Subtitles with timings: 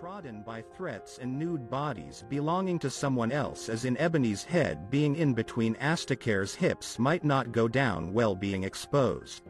[0.00, 5.14] trodden by threats and nude bodies belonging to someone else as in Ebony's head being
[5.14, 9.42] in between Asticare's hips might not go down well being exposed.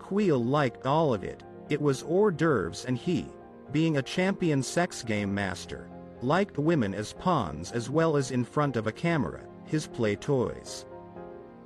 [0.00, 3.28] Queel liked all of it, it was hors d'oeuvres and he,
[3.70, 5.88] being a champion sex game master,
[6.20, 10.84] liked women as pawns as well as in front of a camera, his play toys.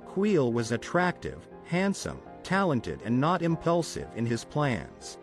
[0.05, 5.17] Queel was attractive, handsome, talented and not impulsive in his plans.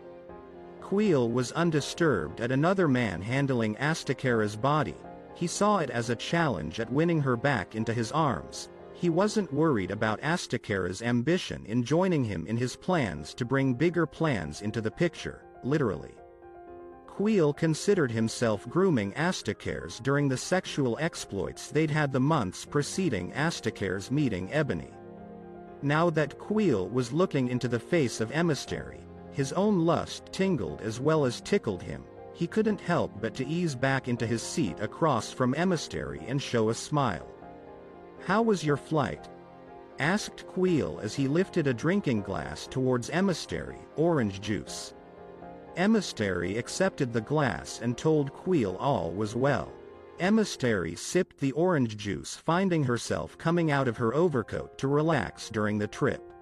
[0.83, 4.95] Queel was undisturbed at another man handling Asticare's body,
[5.33, 9.51] he saw it as a challenge at winning her back into his arms, he wasn't
[9.53, 14.81] worried about Asticare's ambition in joining him in his plans to bring bigger plans into
[14.81, 16.15] the picture, literally.
[17.07, 24.11] Queel considered himself grooming Asticares during the sexual exploits they'd had the months preceding Asticare's
[24.11, 24.91] meeting Ebony.
[25.81, 28.99] Now that Queel was looking into the face of Emissary,
[29.33, 33.75] his own lust tingled as well as tickled him, he couldn't help but to ease
[33.75, 37.27] back into his seat across from Emissary and show a smile.
[38.25, 39.29] How was your flight?
[39.99, 44.93] asked Queel as he lifted a drinking glass towards Emissary, orange juice.
[45.75, 49.71] Emissary accepted the glass and told Queel all was well.
[50.19, 55.77] Emissary sipped the orange juice finding herself coming out of her overcoat to relax during
[55.77, 56.32] the trip.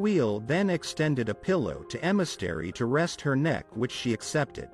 [0.00, 4.70] Queel then extended a pillow to Emissary to rest her neck which she accepted.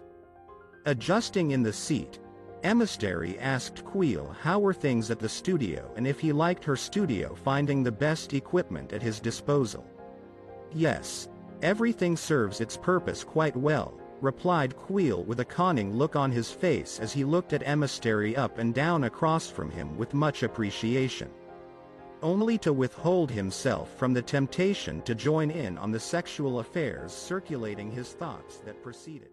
[0.84, 2.20] Adjusting in the seat,
[2.62, 7.34] Emissary asked Queel how were things at the studio and if he liked her studio
[7.34, 9.84] finding the best equipment at his disposal.
[10.72, 11.28] Yes,
[11.62, 17.00] Everything serves its purpose quite well, replied Queel with a conning look on his face
[17.00, 21.30] as he looked at Emissary up and down across from him with much appreciation.
[22.22, 27.90] Only to withhold himself from the temptation to join in on the sexual affairs circulating
[27.90, 29.30] his thoughts that proceeded.